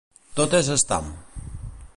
[0.39, 1.13] Tot és estam.